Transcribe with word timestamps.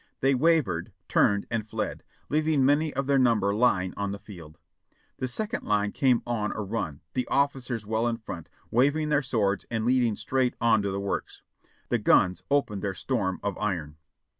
They 0.21 0.33
wavered, 0.33 0.91
turned 1.07 1.45
and 1.51 1.69
fled, 1.69 2.03
leaving 2.27 2.65
many 2.65 2.91
of 2.95 3.05
their 3.05 3.19
number 3.19 3.53
lying 3.53 3.93
on 3.95 4.11
the 4.11 4.17
field. 4.17 4.57
"The 5.19 5.27
second 5.27 5.63
line 5.63 5.91
came 5.91 6.23
on 6.25 6.51
a 6.53 6.63
run, 6.63 7.01
the 7.13 7.27
officers 7.27 7.85
well 7.85 8.07
in 8.07 8.17
front, 8.17 8.49
wav 8.73 8.99
ing 8.99 9.09
their 9.09 9.21
swords 9.21 9.67
and 9.69 9.85
leading 9.85 10.15
straight 10.15 10.55
on 10.59 10.81
to 10.81 10.89
the 10.89 10.99
works. 10.99 11.43
The 11.89 11.99
guns 11.99 12.41
opened 12.49 12.81
their 12.81 12.95
storm 12.95 13.39
of 13.43 13.59
iron. 13.59 13.97